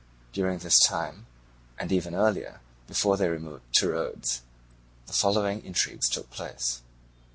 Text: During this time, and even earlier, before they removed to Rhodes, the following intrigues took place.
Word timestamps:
During 0.33 0.57
this 0.57 0.79
time, 0.79 1.27
and 1.77 1.91
even 1.91 2.15
earlier, 2.15 2.59
before 2.87 3.17
they 3.17 3.29
removed 3.29 3.61
to 3.73 3.91
Rhodes, 3.91 4.41
the 5.05 5.13
following 5.13 5.63
intrigues 5.63 6.09
took 6.09 6.31
place. 6.31 6.81